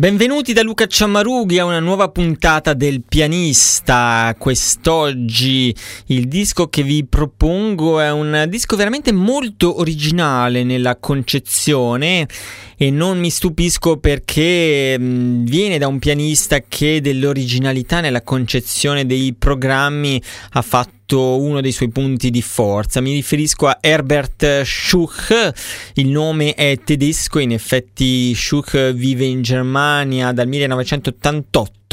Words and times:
Benvenuti 0.00 0.52
da 0.52 0.62
Luca 0.62 0.86
Ciammarughi 0.86 1.58
a 1.58 1.64
una 1.64 1.80
nuova 1.80 2.08
puntata 2.08 2.72
del 2.72 3.02
pianista. 3.02 4.32
Quest'oggi 4.38 5.74
il 6.06 6.28
disco 6.28 6.68
che 6.68 6.84
vi 6.84 7.04
propongo 7.04 7.98
è 7.98 8.12
un 8.12 8.46
disco 8.48 8.76
veramente 8.76 9.10
molto 9.10 9.80
originale 9.80 10.62
nella 10.62 10.98
concezione 10.98 12.28
e 12.76 12.92
non 12.92 13.18
mi 13.18 13.28
stupisco 13.28 13.96
perché 13.96 14.96
mh, 14.96 15.42
viene 15.42 15.78
da 15.78 15.88
un 15.88 15.98
pianista 15.98 16.60
che 16.60 17.00
dell'originalità 17.00 18.00
nella 18.00 18.22
concezione 18.22 19.04
dei 19.04 19.34
programmi 19.36 20.22
ha 20.52 20.62
fatto 20.62 20.97
uno 21.16 21.60
dei 21.60 21.72
suoi 21.72 21.88
punti 21.88 22.30
di 22.30 22.42
forza. 22.42 23.00
Mi 23.00 23.12
riferisco 23.12 23.66
a 23.66 23.78
Herbert 23.80 24.62
Schuch, 24.62 25.52
il 25.94 26.08
nome 26.08 26.54
è 26.54 26.78
tedesco, 26.84 27.38
in 27.38 27.52
effetti 27.52 28.34
Schuch 28.34 28.92
vive 28.92 29.24
in 29.24 29.42
Germania 29.42 30.32
dal 30.32 30.48
1988 30.48 31.87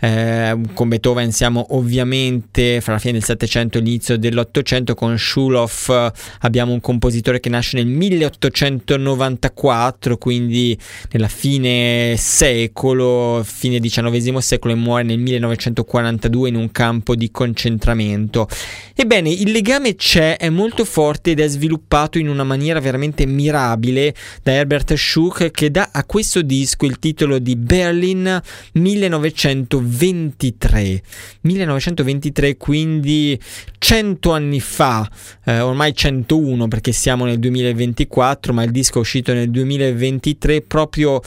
Eh, 0.00 0.58
con 0.72 0.88
Beethoven 0.88 1.32
siamo 1.32 1.76
ovviamente 1.76 2.80
fra 2.80 2.94
la 2.94 2.98
fine 2.98 3.12
del 3.12 3.24
Settecento 3.24 3.76
e 3.76 3.82
l'inizio 3.82 4.16
dell'Ottocento. 4.16 4.94
Con 4.94 5.18
Schuloff 5.18 5.92
abbiamo 6.40 6.72
un 6.72 6.80
compositore 6.80 7.40
che 7.40 7.50
nasce 7.50 7.76
nel 7.76 7.88
1894, 7.88 10.16
quindi 10.16 10.78
nella 11.10 11.28
fine 11.28 12.14
secolo, 12.16 13.42
fine 13.44 13.80
XIX 13.80 14.38
secolo, 14.38 14.72
e 14.72 14.76
muore 14.76 15.02
nel 15.02 15.18
1942 15.18 16.48
in 16.48 16.54
un 16.54 16.72
campo 16.72 17.14
di 17.14 17.30
concentramento. 17.30 18.48
Ebbene, 18.94 19.28
il 19.28 19.50
legame 19.50 19.94
c'è, 19.94 20.38
è 20.38 20.48
molto 20.48 20.86
forte 20.86 21.32
ed 21.32 21.40
è 21.40 21.48
sviluppato 21.48 22.12
in 22.18 22.28
una 22.28 22.44
maniera 22.44 22.80
veramente 22.80 23.26
mirabile 23.26 24.14
da 24.42 24.52
Herbert 24.52 24.94
Schuch 24.94 25.50
che 25.50 25.70
dà 25.70 25.90
a 25.92 26.04
questo 26.04 26.42
disco 26.42 26.86
il 26.86 26.98
titolo 26.98 27.38
di 27.38 27.56
Berlin 27.56 28.40
1923. 28.72 31.02
1923 31.42 32.56
quindi 32.56 33.38
100 33.78 34.32
anni 34.32 34.60
fa, 34.60 35.08
eh, 35.44 35.60
ormai 35.60 35.94
101 35.94 36.68
perché 36.68 36.92
siamo 36.92 37.24
nel 37.24 37.38
2024, 37.38 38.52
ma 38.52 38.62
il 38.62 38.70
disco 38.70 38.98
è 38.98 39.00
uscito 39.00 39.32
nel 39.32 39.50
2023 39.50 40.62
proprio 40.62 41.20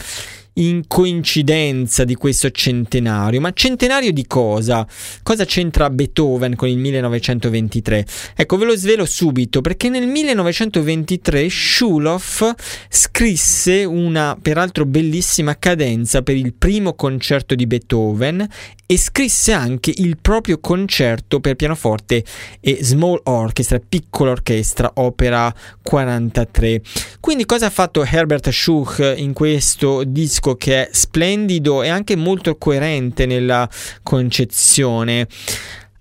in 0.57 0.84
coincidenza 0.88 2.03
di 2.03 2.16
questo 2.16 2.51
centenario. 2.51 3.41
Ma 3.41 3.51
centenario 3.53 4.12
di 4.12 4.25
cosa? 4.28 4.88
Cosa 5.23 5.45
c'entra 5.45 5.90
Beethoven 5.90 6.56
con 6.56 6.68
il 6.68 6.78
1923? 6.78 8.06
Ecco, 8.35 8.57
ve 8.57 8.66
lo 8.66 8.75
svelo 8.75 9.06
subito, 9.06 9.62
perché 9.62 9.90
nel 9.90 10.07
1923 10.07 11.50
Schuloff 11.50 12.53
scrisse 12.90 13.84
una 13.84 14.38
peraltro 14.41 14.85
bellissima 14.85 15.57
cadenza 15.57 16.22
per 16.22 16.35
il 16.35 16.53
primo 16.53 16.94
concerto 16.94 17.56
di 17.56 17.68
Beethoven 17.68 18.47
e 18.89 18.97
scrisse 18.97 19.51
anche 19.51 19.91
il 19.93 20.17
proprio 20.19 20.59
concerto 20.59 21.41
per 21.41 21.55
pianoforte 21.55 22.23
e 22.61 22.79
small 22.81 23.19
orchestra, 23.25 23.81
piccola 23.85 24.31
orchestra, 24.31 24.89
opera 24.95 25.53
43. 25.83 26.81
Quindi 27.19 27.45
cosa 27.45 27.65
ha 27.65 27.69
fatto 27.69 28.05
Herbert 28.05 28.49
Schuch 28.49 29.13
in 29.17 29.33
questo 29.33 30.05
disco 30.05 30.55
che 30.55 30.87
è 30.87 30.89
splendido 30.93 31.83
e 31.83 31.89
anche 31.89 32.15
molto 32.15 32.55
coerente 32.55 33.25
nella 33.25 33.69
concezione? 34.01 35.27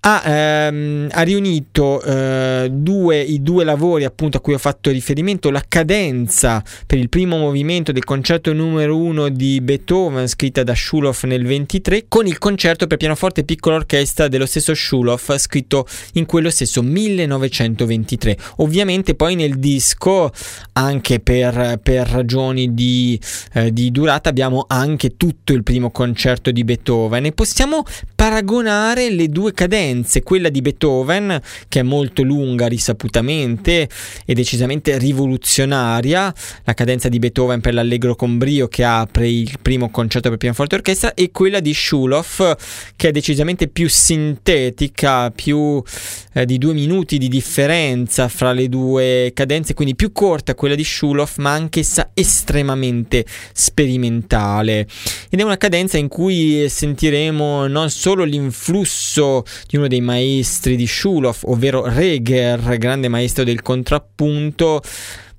Ha, 0.01 0.21
ehm, 0.25 1.09
ha 1.11 1.21
riunito 1.21 2.01
eh, 2.01 2.69
due, 2.71 3.19
i 3.21 3.41
due 3.41 3.63
lavori 3.63 4.03
appunto 4.03 4.37
a 4.37 4.39
cui 4.39 4.53
ho 4.53 4.57
fatto 4.57 4.89
riferimento, 4.89 5.49
la 5.49 5.63
cadenza 5.67 6.63
per 6.85 6.97
il 6.97 7.09
primo 7.09 7.37
movimento 7.37 7.91
del 7.91 8.03
concerto 8.03 8.53
numero 8.53 8.97
uno 8.97 9.29
di 9.29 9.59
Beethoven 9.61 10.27
scritta 10.27 10.63
da 10.63 10.75
Schuloff 10.75 11.23
nel 11.23 11.45
23 11.45 12.05
con 12.07 12.27
il 12.27 12.37
concerto 12.37 12.87
per 12.87 12.97
pianoforte 12.97 13.41
e 13.41 13.43
piccola 13.43 13.75
orchestra 13.75 14.27
dello 14.27 14.45
stesso 14.45 14.73
Schuloff 14.73 15.35
scritto 15.37 15.85
in 16.13 16.25
quello 16.25 16.49
stesso 16.49 16.81
1923. 16.81 18.37
Ovviamente 18.57 19.15
poi 19.15 19.35
nel 19.35 19.57
disco 19.57 20.31
anche 20.73 21.19
per, 21.19 21.79
per 21.81 22.07
ragioni 22.07 22.73
di, 22.73 23.19
eh, 23.53 23.71
di 23.73 23.91
durata 23.91 24.29
abbiamo 24.29 24.65
anche 24.67 25.17
tutto 25.17 25.53
il 25.53 25.63
primo 25.63 25.91
concerto 25.91 26.51
di 26.51 26.63
Beethoven. 26.63 27.25
E 27.25 27.31
possiamo 27.31 27.83
paragonare 28.15 29.09
le 29.09 29.29
due 29.29 29.53
cadenze, 29.53 29.86
quella 30.23 30.49
di 30.49 30.61
Beethoven, 30.61 31.39
che 31.67 31.79
è 31.79 31.83
molto 31.83 32.23
lunga 32.23 32.67
risaputamente 32.67 33.89
e 34.25 34.33
decisamente 34.33 34.97
rivoluzionaria, 34.97 36.33
la 36.63 36.73
cadenza 36.73 37.09
di 37.09 37.19
Beethoven 37.19 37.61
per 37.61 37.73
l'allegro 37.73 38.15
con 38.15 38.37
brio 38.37 38.67
che 38.67 38.83
apre 38.83 39.29
il 39.29 39.57
primo 39.61 39.89
concerto 39.89 40.29
per 40.29 40.37
pianoforte 40.37 40.75
e 40.75 40.77
orchestra, 40.77 41.13
e 41.13 41.31
quella 41.31 41.59
di 41.59 41.73
Schulhoff, 41.73 42.55
che 42.95 43.09
è 43.09 43.11
decisamente 43.11 43.67
più 43.67 43.89
sintetica, 43.89 45.31
più 45.31 45.81
eh, 46.33 46.45
di 46.45 46.57
due 46.57 46.73
minuti 46.73 47.17
di 47.17 47.27
differenza 47.27 48.27
fra 48.27 48.51
le 48.51 48.69
due 48.69 49.31
cadenze, 49.33 49.73
quindi 49.73 49.95
più 49.95 50.11
corta 50.11 50.55
quella 50.55 50.75
di 50.75 50.83
Schulhoff, 50.83 51.37
ma 51.37 51.53
anch'essa 51.53 52.11
estremamente 52.13 53.25
sperimentale. 53.53 54.87
Ed 55.29 55.39
è 55.39 55.43
una 55.43 55.57
cadenza 55.57 55.97
in 55.97 56.07
cui 56.07 56.67
sentiremo 56.67 57.67
non 57.67 57.89
solo 57.89 58.23
l'influsso 58.23 59.43
di 59.67 59.76
uno 59.77 59.87
dei 59.87 60.01
maestri 60.01 60.75
di 60.75 60.87
Schulhoff, 60.87 61.43
ovvero 61.43 61.85
Reger, 61.87 62.77
grande 62.77 63.07
maestro 63.07 63.43
del 63.43 63.61
contrappunto, 63.61 64.81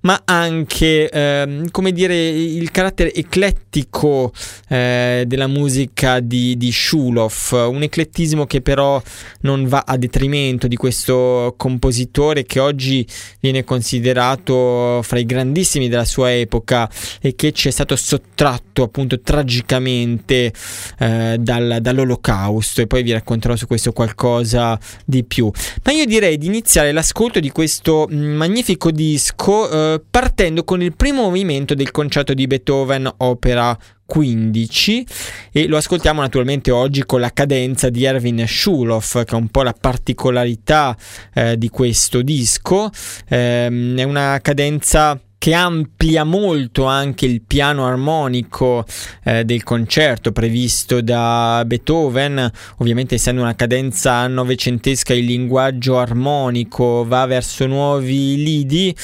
ma 0.01 0.23
anche, 0.25 1.09
ehm, 1.09 1.71
come 1.71 1.93
dire, 1.93 2.29
il 2.29 2.71
carattere 2.71 3.13
eclettico 3.13 4.33
eh, 4.69 5.25
della 5.27 5.47
musica 5.47 6.21
di, 6.21 6.57
di 6.57 6.71
Schulhoff, 6.71 7.53
un 7.53 7.83
eclettismo 7.83 8.47
che 8.47 8.61
però 8.61 9.01
non 9.43 9.67
va 9.67 9.85
a 9.87 9.97
detrimento 9.97 10.69
di 10.69 10.77
questo 10.77 11.55
compositore 11.57 12.45
che 12.45 12.61
oggi 12.61 13.07
viene 13.41 13.65
considerato 13.65 15.01
fra 15.03 15.19
i 15.19 15.27
grandissimi 15.27 15.89
della 15.89 16.05
sua 16.05 16.33
epoca 16.33 16.89
e 17.21 17.35
che 17.35 17.53
ci 17.53 17.69
è 17.69 17.71
stato 17.71 17.97
sottratto 17.97 18.83
appunto 18.83 19.21
tragicamente 19.21 20.53
eh, 20.99 21.37
dal, 21.39 21.79
dall'olocausto 21.81 22.81
e 22.81 22.87
poi 22.87 23.03
vi 23.03 23.13
racconterò 23.13 23.57
su 23.57 23.67
questo 23.67 23.93
qualcosa 23.93 24.79
di 25.05 25.25
più. 25.25 25.51
Ma 25.85 25.93
io 25.93 26.05
direi 26.05 26.39
di 26.39 26.47
iniziare 26.47 26.93
l'ascolto 26.93 27.41
di 27.41 27.51
questo 27.51 28.09
mm, 28.11 28.37
magnifico 28.37 28.91
disco 28.91 29.71
eh, 29.71 29.98
partendo 30.09 30.65
con 30.65 30.83
il 30.83 30.95
primo 30.95 31.23
movimento 31.23 31.75
del 31.75 31.91
concerto 31.91 32.35
di 32.35 32.47
Beethoven, 32.47 33.11
opera 33.19 33.77
15 34.09 35.07
e 35.53 35.67
lo 35.67 35.77
ascoltiamo 35.77 36.23
naturalmente 36.23 36.71
oggi 36.71 37.05
con 37.05 37.21
la 37.21 37.31
cadenza 37.31 37.91
di 37.91 38.05
Erwin 38.05 38.43
Schulhoff 38.47 39.23
che 39.23 39.33
è 39.33 39.39
un 39.39 39.49
po' 39.49 39.63
la 39.63 39.75
particolarità 39.79 40.97
eh, 41.35 41.59
di 41.59 41.69
questo 41.69 42.23
disco. 42.23 42.91
Eh, 43.29 43.95
è 43.97 44.03
una 44.03 44.39
cadenza 44.41 45.21
che 45.39 45.55
amplia 45.55 46.25
molto 46.25 46.85
anche 46.85 47.25
il 47.25 47.43
piano 47.43 47.87
armonico 47.87 48.85
eh, 49.23 49.45
del 49.45 49.63
concerto 49.63 50.33
previsto 50.33 51.01
da 51.01 51.63
Beethoven, 51.65 52.51
ovviamente 52.79 53.15
essendo 53.15 53.41
una 53.41 53.55
cadenza 53.55 54.27
novecentesca 54.27 55.15
il 55.15 55.25
linguaggio 55.25 55.99
armonico 55.99 57.05
va 57.07 57.25
verso 57.27 57.67
nuovi 57.67 58.43
lidi, 58.43 58.95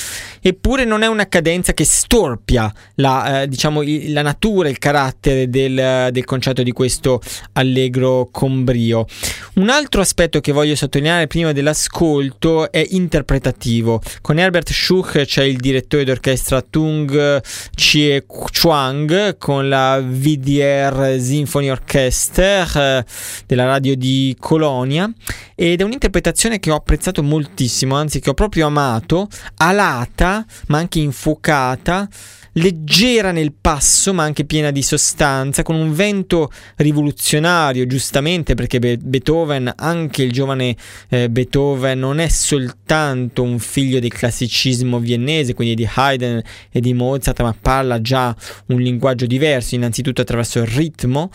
eppure 0.40 0.84
non 0.84 1.02
è 1.02 1.06
una 1.06 1.28
cadenza 1.28 1.72
che 1.72 1.84
storpia 1.84 2.72
la, 2.96 3.42
eh, 3.42 3.48
diciamo, 3.48 3.82
la 4.08 4.22
natura, 4.22 4.68
il 4.68 4.78
carattere 4.78 5.48
del, 5.48 6.08
del 6.10 6.24
concerto 6.24 6.64
di 6.64 6.72
questo 6.72 7.20
allegro 7.52 8.28
con 8.32 8.64
brio. 8.64 9.06
Un 9.54 9.68
altro 9.68 10.00
aspetto 10.00 10.40
che 10.40 10.50
voglio 10.50 10.74
sottolineare 10.74 11.28
prima 11.28 11.52
dell'ascolto 11.52 12.72
è 12.72 12.84
interpretativo. 12.90 14.02
Con 14.20 14.40
Herbert 14.40 14.72
Schuch 14.72 15.22
c'è 15.24 15.44
il 15.44 15.58
direttore 15.58 16.02
d'orchestra 16.02 16.22
l'orchestra 16.24 16.62
Tung 16.62 17.42
Chie 17.74 18.24
Chuang 18.26 19.36
con 19.36 19.68
la 19.68 20.00
VDR 20.02 21.18
Symphony 21.20 21.68
Orchestra 21.68 22.98
eh, 22.98 23.04
della 23.46 23.66
radio 23.66 23.94
di 23.94 24.34
Colonia. 24.40 25.10
Ed 25.54 25.80
è 25.80 25.84
un'interpretazione 25.84 26.58
che 26.58 26.70
ho 26.70 26.76
apprezzato 26.76 27.22
moltissimo, 27.22 27.94
anzi 27.94 28.20
che 28.20 28.30
ho 28.30 28.34
proprio 28.34 28.66
amato, 28.66 29.28
alata 29.58 30.44
ma 30.68 30.78
anche 30.78 30.98
infuocata 31.00 32.08
leggera 32.54 33.32
nel 33.32 33.52
passo 33.58 34.12
ma 34.12 34.24
anche 34.24 34.44
piena 34.44 34.70
di 34.70 34.82
sostanza, 34.82 35.62
con 35.62 35.76
un 35.76 35.92
vento 35.92 36.50
rivoluzionario, 36.76 37.86
giustamente 37.86 38.54
perché 38.54 38.78
Be- 38.78 38.98
Beethoven, 38.98 39.72
anche 39.76 40.22
il 40.22 40.32
giovane 40.32 40.76
eh, 41.08 41.30
Beethoven, 41.30 41.98
non 41.98 42.18
è 42.18 42.28
soltanto 42.28 43.42
un 43.42 43.58
figlio 43.58 44.00
del 44.00 44.12
classicismo 44.12 44.98
viennese, 44.98 45.54
quindi 45.54 45.74
di 45.74 45.88
Haydn 45.92 46.42
e 46.70 46.80
di 46.80 46.94
Mozart, 46.94 47.40
ma 47.42 47.54
parla 47.58 48.00
già 48.00 48.34
un 48.66 48.80
linguaggio 48.80 49.26
diverso, 49.26 49.74
innanzitutto 49.74 50.20
attraverso 50.20 50.60
il 50.60 50.66
ritmo, 50.66 51.30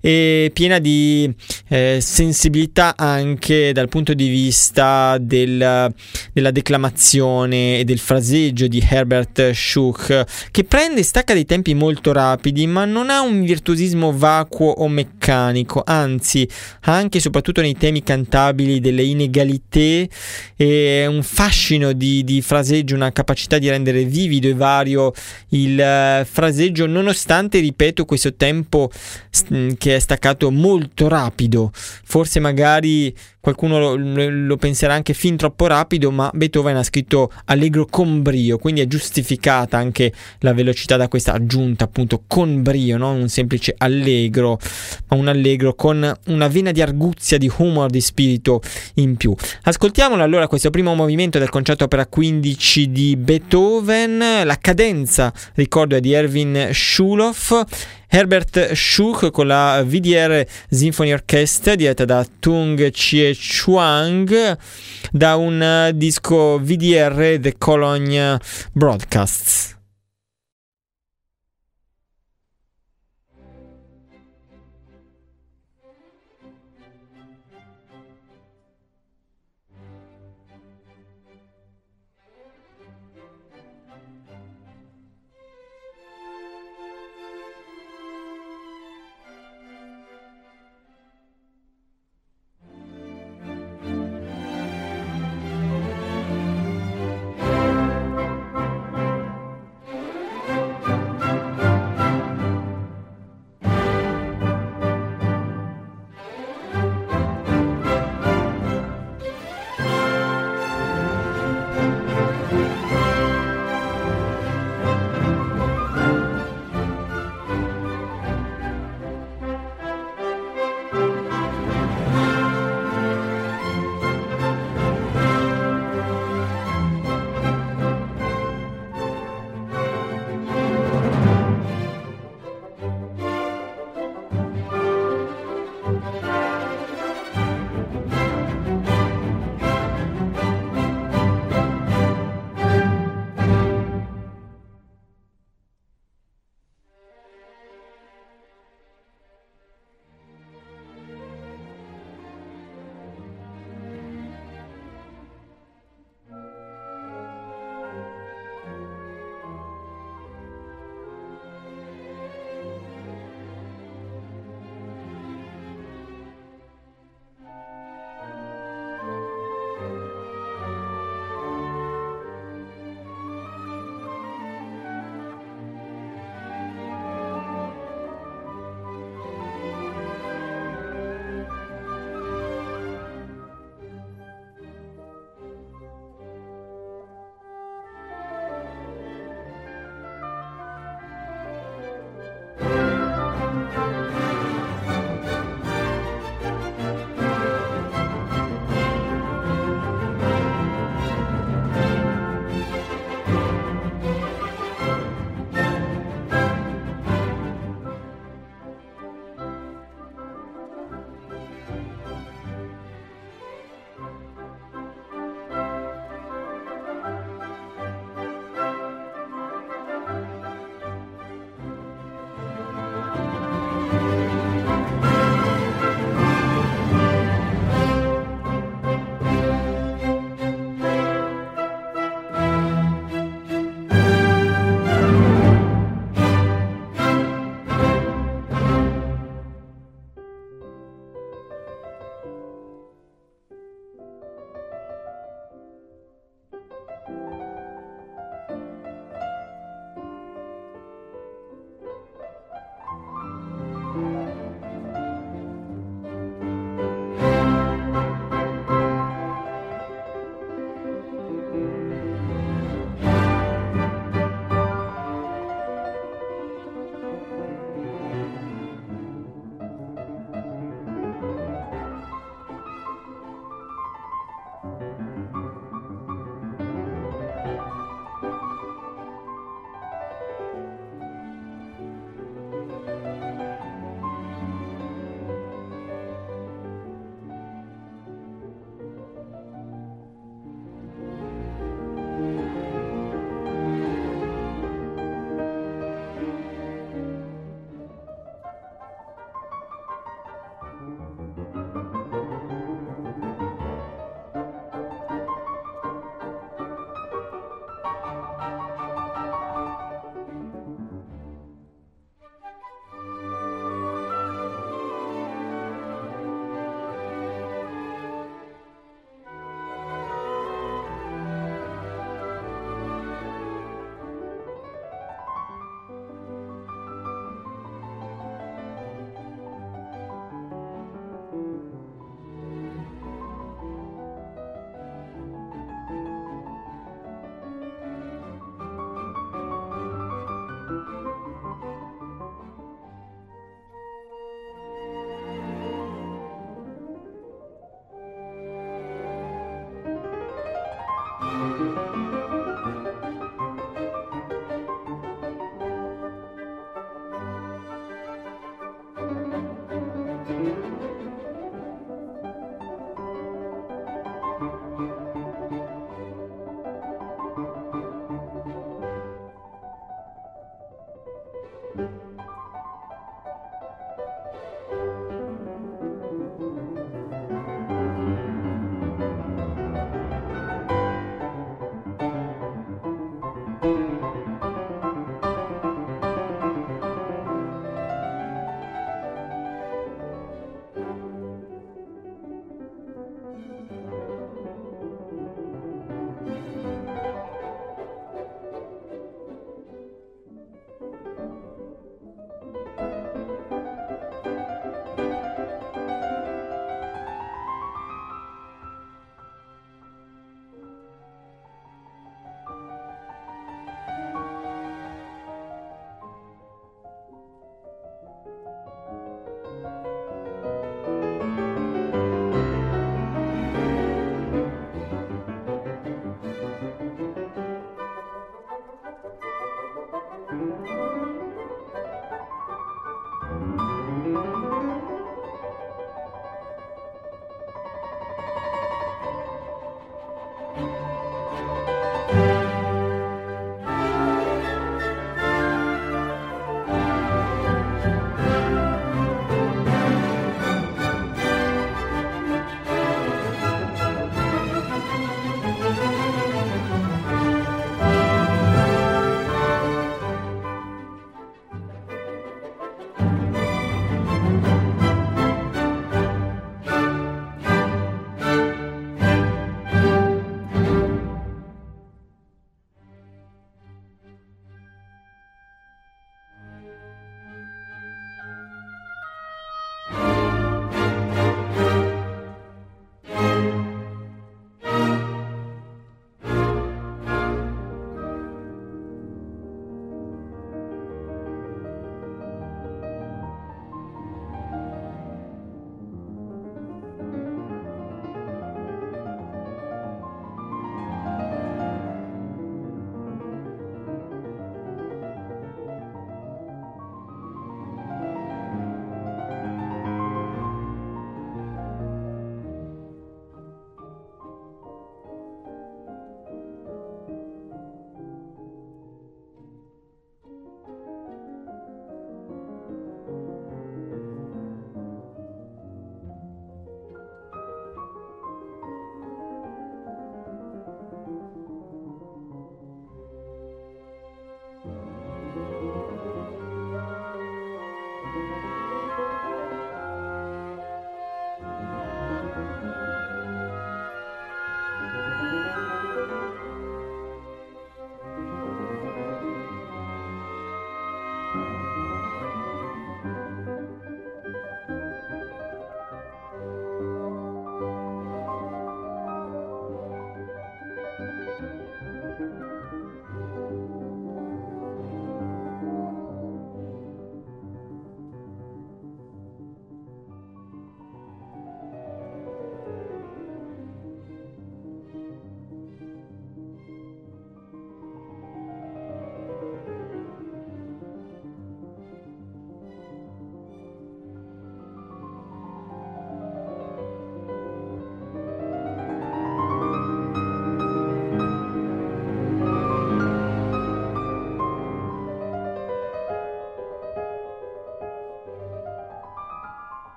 e 0.00 0.50
piena 0.52 0.78
di 0.78 1.32
eh, 1.68 1.98
sensibilità 2.00 2.94
anche 2.96 3.72
dal 3.72 3.88
punto 3.88 4.14
di 4.14 4.28
vista 4.28 5.18
del, 5.20 5.92
della 6.32 6.50
declamazione 6.50 7.78
e 7.78 7.84
del 7.84 7.98
fraseggio 7.98 8.66
di 8.66 8.84
Herbert 8.86 9.50
Schuch, 9.52 10.24
che 10.50 10.63
prende 10.64 11.00
e 11.00 11.04
stacca 11.04 11.32
dei 11.34 11.44
tempi 11.44 11.74
molto 11.74 12.12
rapidi, 12.12 12.66
ma 12.66 12.84
non 12.84 13.10
ha 13.10 13.20
un 13.20 13.42
virtuosismo 13.42 14.16
vacuo 14.16 14.70
o 14.70 14.88
meccanico, 14.88 15.82
anzi, 15.84 16.48
anche 16.82 17.18
e 17.18 17.20
soprattutto 17.20 17.60
nei 17.60 17.76
temi 17.76 18.02
cantabili 18.02 18.80
delle 18.80 19.02
inegalité, 19.02 20.08
e 20.56 21.06
un 21.06 21.22
fascino 21.22 21.92
di, 21.92 22.24
di 22.24 22.42
fraseggio, 22.42 22.94
una 22.94 23.12
capacità 23.12 23.58
di 23.58 23.68
rendere 23.68 24.04
vivido 24.04 24.48
e 24.48 24.54
vario 24.54 25.12
il 25.50 25.78
uh, 25.78 26.24
fraseggio, 26.24 26.86
nonostante, 26.86 27.60
ripeto, 27.60 28.04
questo 28.04 28.34
tempo 28.34 28.90
st- 29.30 29.76
che 29.76 29.96
è 29.96 29.98
staccato 29.98 30.50
molto 30.50 31.08
rapido, 31.08 31.70
forse 31.72 32.40
magari 32.40 33.14
qualcuno 33.44 33.78
lo, 33.78 34.30
lo, 34.30 34.56
penserà 34.56 34.94
anche 34.94 35.12
fin 35.12 35.36
troppo 35.36 35.66
rapido, 35.66 36.10
ma 36.10 36.30
Beethoven 36.32 36.76
ha 36.76 36.82
scritto 36.82 37.30
allegro 37.44 37.84
con 37.84 38.22
brio, 38.22 38.56
quindi 38.56 38.80
è 38.80 38.86
giustificata 38.86 39.76
anche 39.76 40.14
la 40.38 40.53
velocità 40.54 40.96
da 40.96 41.08
questa 41.08 41.32
aggiunta 41.32 41.84
appunto 41.84 42.22
con 42.26 42.62
brio, 42.62 42.96
non 42.96 43.20
un 43.20 43.28
semplice 43.28 43.74
allegro, 43.76 44.58
ma 45.08 45.16
un 45.16 45.28
allegro 45.28 45.74
con 45.74 46.12
una 46.26 46.48
vena 46.48 46.72
di 46.72 46.80
arguzia, 46.80 47.38
di 47.38 47.50
humor, 47.56 47.90
di 47.90 48.00
spirito 48.00 48.62
in 48.94 49.16
più. 49.16 49.34
Ascoltiamolo 49.62 50.22
allora 50.22 50.48
questo 50.48 50.70
primo 50.70 50.94
movimento 50.94 51.38
del 51.38 51.50
concerto 51.50 51.84
opera 51.84 52.06
15 52.06 52.90
di 52.90 53.16
Beethoven, 53.16 54.18
la 54.44 54.58
cadenza, 54.58 55.32
ricordo, 55.54 55.96
è 55.96 56.00
di 56.00 56.12
Erwin 56.12 56.70
Schulhoff 56.72 57.64
Herbert 58.14 58.74
Schuch 58.74 59.32
con 59.32 59.48
la 59.48 59.82
VDR 59.84 60.46
Symphony 60.70 61.12
Orchestra 61.12 61.74
diretta 61.74 62.04
da 62.04 62.24
Tung 62.38 62.88
Chie 62.90 63.34
Chuang 63.36 64.56
da 65.10 65.34
un 65.34 65.90
disco 65.94 66.60
VDR 66.62 67.38
The 67.40 67.54
Cologne 67.58 68.38
Broadcasts. 68.72 69.74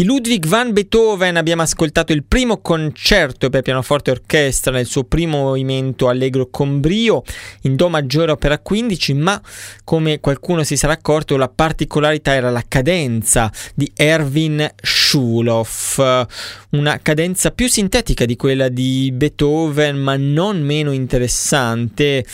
Di 0.00 0.06
Ludwig 0.06 0.46
van 0.46 0.72
Beethoven 0.72 1.36
abbiamo 1.36 1.60
ascoltato 1.60 2.14
il 2.14 2.24
primo 2.24 2.62
concerto 2.62 3.50
per 3.50 3.60
pianoforte 3.60 4.08
e 4.08 4.14
orchestra 4.14 4.72
nel 4.72 4.86
suo 4.86 5.04
primo 5.04 5.42
movimento 5.42 6.08
allegro 6.08 6.48
con 6.50 6.80
brio 6.80 7.22
in 7.64 7.76
Do 7.76 7.90
maggiore 7.90 8.32
opera 8.32 8.58
15, 8.58 9.12
ma 9.12 9.38
come 9.84 10.18
qualcuno 10.18 10.62
si 10.62 10.78
sarà 10.78 10.94
accorto 10.94 11.36
la 11.36 11.50
particolarità 11.50 12.32
era 12.32 12.48
la 12.48 12.64
cadenza 12.66 13.52
di 13.74 13.92
Erwin 13.94 14.66
Schulhoff, 14.74 15.98
una 16.70 16.98
cadenza 17.02 17.50
più 17.50 17.68
sintetica 17.68 18.24
di 18.24 18.36
quella 18.36 18.70
di 18.70 19.12
Beethoven, 19.12 19.98
ma 19.98 20.16
non 20.16 20.62
meno 20.62 20.92
interessante 20.92 22.24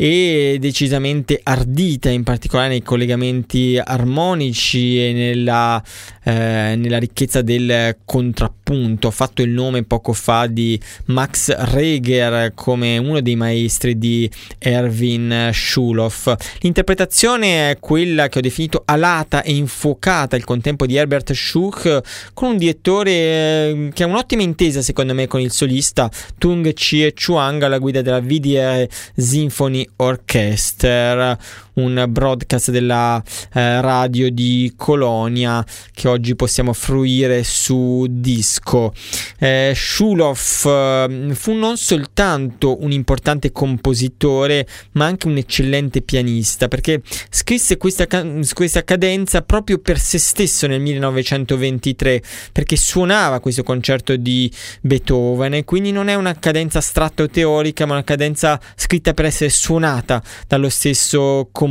e 0.00 0.58
decisamente 0.60 1.40
ardita, 1.42 2.08
in 2.08 2.22
particolare 2.22 2.68
nei 2.68 2.82
collegamenti 2.82 3.80
armonici 3.82 5.04
e 5.04 5.12
nella, 5.12 5.82
eh, 6.22 6.76
nella 6.76 6.98
ricchezza 6.98 7.42
del 7.42 7.96
contrappunto. 8.04 9.08
Ho 9.08 9.10
fatto 9.10 9.42
il 9.42 9.50
nome 9.50 9.82
poco 9.82 10.12
fa 10.12 10.46
di 10.46 10.80
Max 11.06 11.52
Reger 11.52 12.52
come 12.54 12.96
uno 12.98 13.20
dei 13.20 13.34
maestri 13.34 13.98
di 13.98 14.30
Erwin 14.58 15.50
Schulhoff. 15.52 16.32
L'interpretazione 16.60 17.70
è 17.70 17.78
quella 17.80 18.28
che 18.28 18.38
ho 18.38 18.42
definito 18.42 18.82
alata 18.84 19.42
e 19.42 19.52
infuocata 19.52 20.36
al 20.36 20.44
contempo 20.44 20.86
di 20.86 20.94
Herbert 20.94 21.32
Schuch 21.32 22.00
con 22.34 22.50
un 22.50 22.56
direttore 22.56 23.10
eh, 23.10 23.90
che 23.92 24.04
ha 24.04 24.06
un'ottima 24.06 24.42
intesa 24.42 24.80
secondo 24.80 25.12
me 25.12 25.26
con 25.26 25.40
il 25.40 25.50
solista 25.50 26.08
Tung 26.38 26.72
Chie 26.72 27.14
Chuang 27.14 27.62
alla 27.62 27.78
guida 27.78 28.00
della 28.00 28.20
VDR 28.20 28.86
Symphony 29.16 29.87
Orchestra, 29.96 31.38
un 31.78 32.06
broadcast 32.08 32.70
della 32.70 33.22
eh, 33.54 33.80
radio 33.80 34.30
di 34.30 34.72
Colonia 34.76 35.64
che 35.92 36.08
oggi 36.08 36.34
possiamo 36.34 36.72
fruire 36.72 37.44
su 37.44 38.06
disco. 38.08 38.92
Eh, 39.38 39.72
Schulhoff 39.74 40.64
eh, 40.66 41.30
fu 41.32 41.52
non 41.52 41.76
soltanto 41.76 42.82
un 42.82 42.92
importante 42.92 43.52
compositore, 43.52 44.66
ma 44.92 45.06
anche 45.06 45.26
un 45.26 45.36
eccellente 45.36 46.02
pianista 46.02 46.68
perché 46.68 47.02
scrisse 47.30 47.76
questa, 47.76 48.06
questa 48.52 48.84
cadenza 48.84 49.42
proprio 49.42 49.78
per 49.78 49.98
se 49.98 50.18
stesso 50.18 50.66
nel 50.66 50.80
1923 50.80 52.22
perché 52.52 52.76
suonava 52.76 53.40
questo 53.40 53.62
concerto 53.62 54.16
di 54.16 54.50
Beethoven 54.80 55.64
quindi 55.64 55.92
non 55.92 56.08
è 56.08 56.14
una 56.14 56.34
cadenza 56.34 56.78
astratta 56.78 57.22
o 57.22 57.28
teorica, 57.28 57.86
ma 57.86 57.94
una 57.94 58.04
cadenza 58.04 58.60
scritta 58.74 59.14
per 59.14 59.26
essere 59.26 59.50
suonata 59.50 60.22
dallo 60.46 60.68
stesso 60.68 61.48
compositore. 61.52 61.67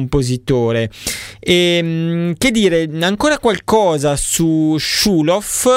E 1.39 1.77
ehm, 1.77 2.33
che 2.37 2.51
dire, 2.51 2.87
ancora 3.01 3.39
qualcosa 3.39 4.15
su 4.15 4.75
Schulhoff, 4.77 5.67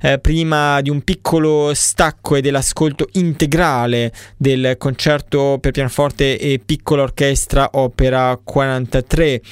eh, 0.00 0.18
prima 0.18 0.80
di 0.80 0.88
un 0.90 1.02
piccolo 1.02 1.72
stacco 1.74 2.36
e 2.36 2.40
dell'ascolto 2.40 3.08
integrale 3.12 4.12
del 4.36 4.76
concerto 4.78 5.58
per 5.60 5.72
pianoforte 5.72 6.38
e 6.38 6.60
piccola 6.64 7.02
orchestra 7.02 7.68
opera 7.72 8.38
43. 8.42 9.42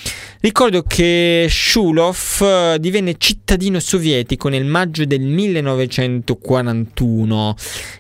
Ricordo 0.40 0.82
che 0.82 1.46
Schulhoff 1.48 2.40
eh, 2.42 2.78
divenne 2.80 3.14
cittadino 3.18 3.78
sovietico 3.80 4.48
nel 4.48 4.64
maggio 4.64 5.04
del 5.04 5.20
1941. 5.20 7.54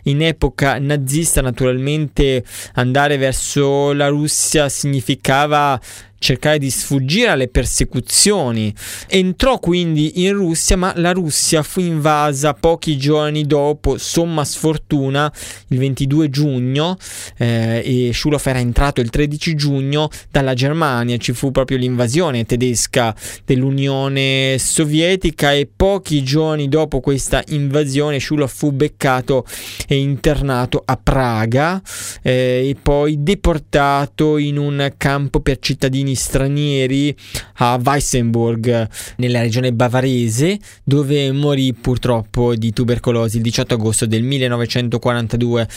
In 0.04 0.22
epoca 0.22 0.78
nazista 0.78 1.40
naturalmente 1.40 2.44
andare 2.74 3.16
verso 3.16 3.92
la 3.92 4.06
Russia 4.08 4.68
significava 4.68 5.80
cercare 6.22 6.58
di 6.58 6.70
sfuggire 6.70 7.28
alle 7.28 7.48
persecuzioni. 7.48 8.72
Entrò 9.08 9.58
quindi 9.58 10.24
in 10.24 10.34
Russia, 10.34 10.76
ma 10.76 10.92
la 10.96 11.10
Russia 11.10 11.62
fu 11.62 11.80
invasa 11.80 12.54
pochi 12.54 12.96
giorni 12.96 13.44
dopo, 13.44 13.98
somma 13.98 14.44
sfortuna, 14.44 15.30
il 15.68 15.78
22 15.78 16.30
giugno, 16.30 16.96
eh, 17.36 17.82
e 17.84 18.12
Schulhoff 18.14 18.46
era 18.46 18.60
entrato 18.60 19.00
il 19.00 19.10
13 19.10 19.54
giugno 19.56 20.08
dalla 20.30 20.54
Germania, 20.54 21.16
ci 21.16 21.32
fu 21.32 21.50
proprio 21.50 21.76
l'invasione 21.76 22.44
tedesca 22.44 23.14
dell'Unione 23.44 24.56
Sovietica 24.58 25.52
e 25.52 25.68
pochi 25.74 26.22
giorni 26.22 26.68
dopo 26.68 27.00
questa 27.00 27.42
invasione 27.48 28.20
Schulhoff 28.20 28.56
fu 28.56 28.70
beccato 28.70 29.44
e 29.88 29.96
internato 29.96 30.82
a 30.84 30.96
Praga 30.96 31.82
eh, 32.22 32.68
e 32.68 32.76
poi 32.80 33.22
deportato 33.22 34.36
in 34.36 34.56
un 34.56 34.92
campo 34.96 35.40
per 35.40 35.58
cittadini 35.58 36.11
cittadini 36.12 36.14
stranieri 36.14 37.16
a 37.56 37.80
Weissenburg, 37.82 38.88
nella 39.16 39.40
regione 39.40 39.72
bavarese, 39.72 40.58
dove 40.84 41.32
morì 41.32 41.72
purtroppo 41.72 42.54
di 42.54 42.72
tubercolosi 42.72 43.36
il 43.36 43.42
18 43.42 43.74
agosto 43.74 44.06
del 44.06 44.22
1942 44.22 45.68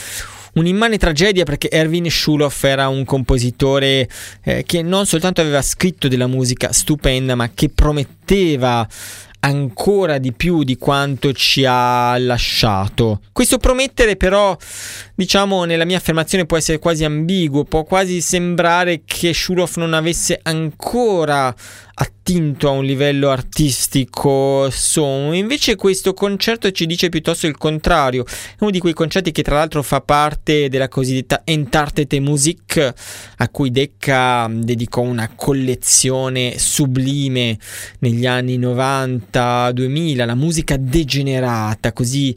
un'immane 0.55 0.97
tragedia 0.97 1.43
perché 1.43 1.69
Erwin 1.69 2.09
Schulhoff 2.09 2.63
era 2.63 2.87
un 2.87 3.03
compositore 3.03 4.07
eh, 4.41 4.63
che 4.65 4.81
non 4.83 5.05
soltanto 5.05 5.41
aveva 5.41 5.61
scritto 5.61 6.07
della 6.07 6.27
musica 6.27 6.71
stupenda, 6.71 7.35
ma 7.35 7.49
che 7.53 7.67
prometteva 7.67 8.87
ancora 9.45 10.17
di 10.17 10.33
più 10.33 10.63
di 10.63 10.75
quanto 10.75 11.31
ci 11.31 11.65
ha 11.65 12.17
lasciato. 12.17 13.21
Questo 13.31 13.57
promettere 13.57 14.15
però, 14.15 14.57
diciamo, 15.13 15.65
nella 15.65 15.85
mia 15.85 15.97
affermazione 15.97 16.45
può 16.45 16.57
essere 16.57 16.79
quasi 16.79 17.03
ambiguo, 17.03 17.63
può 17.63 17.83
quasi 17.83 18.21
sembrare 18.21 19.01
che 19.05 19.33
Schulhoff 19.33 19.77
non 19.77 19.93
avesse 19.93 20.39
ancora 20.41 21.53
attinto 22.27 22.69
a 22.69 22.71
un 22.71 22.83
livello 22.83 23.29
artistico 23.29 24.67
sommo. 24.71 25.33
Invece 25.33 25.75
questo 25.75 26.15
concerto 26.15 26.71
ci 26.71 26.87
dice 26.87 27.09
piuttosto 27.09 27.45
il 27.45 27.55
contrario. 27.55 28.25
È 28.25 28.55
uno 28.61 28.71
di 28.71 28.79
quei 28.79 28.93
concerti 28.93 29.31
che 29.31 29.43
tra 29.43 29.57
l'altro 29.57 29.83
fa 29.83 30.01
parte 30.01 30.67
della 30.67 30.87
cosiddetta 30.87 31.41
Entartete 31.43 32.19
Musik, 32.19 32.93
a 33.37 33.49
cui 33.49 33.69
Decca 33.69 34.49
dedicò 34.51 35.01
una 35.01 35.29
collezione 35.35 36.57
sublime 36.57 37.59
negli 37.99 38.25
anni 38.25 38.57
90-2000, 38.57 40.25
la 40.25 40.33
musica 40.33 40.77
degenerata, 40.79 41.93
così 41.93 42.35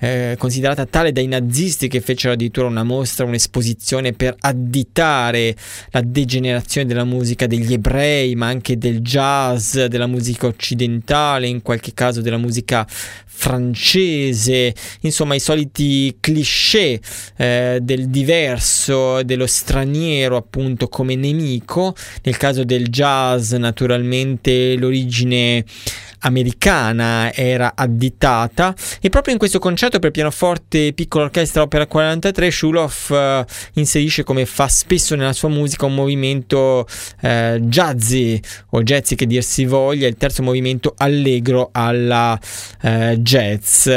eh, 0.00 0.36
considerata 0.38 0.84
tale 0.84 1.12
dai 1.12 1.28
nazisti 1.28 1.88
che 1.88 2.02
fecero 2.02 2.34
addirittura 2.34 2.66
una 2.66 2.84
mostra, 2.84 3.24
un'esposizione 3.24 4.12
per 4.12 4.36
additare 4.38 5.56
la 5.92 6.02
degenerazione 6.04 6.86
della 6.86 7.04
musica 7.04 7.46
degli 7.46 7.72
ebrei, 7.72 8.34
ma 8.34 8.48
anche 8.48 8.76
del 8.76 9.00
jazz, 9.00 9.28
della 9.88 10.06
musica 10.06 10.46
occidentale, 10.46 11.46
in 11.46 11.62
qualche 11.62 11.92
caso 11.94 12.20
della 12.20 12.36
musica 12.36 12.86
francese, 13.40 14.74
insomma 15.00 15.34
i 15.34 15.40
soliti 15.40 16.16
cliché 16.20 17.00
eh, 17.36 17.78
del 17.80 18.08
diverso, 18.08 19.22
dello 19.22 19.46
straniero 19.46 20.36
appunto 20.36 20.88
come 20.88 21.14
nemico, 21.14 21.94
nel 22.22 22.36
caso 22.36 22.64
del 22.64 22.88
jazz 22.88 23.54
naturalmente 23.54 24.76
l'origine 24.76 25.64
americana 26.20 27.32
era 27.32 27.72
additata 27.74 28.74
e 29.00 29.08
proprio 29.08 29.32
in 29.32 29.38
questo 29.38 29.58
concerto 29.58 29.98
per 29.98 30.10
pianoforte 30.10 30.92
piccola 30.92 31.24
orchestra 31.24 31.62
opera 31.62 31.86
43 31.86 32.50
Schulhoff 32.50 33.10
eh, 33.10 33.44
inserisce 33.74 34.24
come 34.24 34.46
fa 34.46 34.68
spesso 34.68 35.14
nella 35.14 35.32
sua 35.32 35.48
musica 35.48 35.86
un 35.86 35.94
movimento 35.94 36.86
eh, 37.20 37.58
jazzy 37.62 38.40
o 38.70 38.82
jazzy 38.82 39.14
che 39.14 39.26
dir 39.26 39.42
si 39.42 39.64
voglia 39.64 40.06
il 40.06 40.16
terzo 40.16 40.42
movimento 40.42 40.94
allegro 40.96 41.70
alla 41.72 42.38
eh, 42.82 43.16
jazz. 43.20 43.88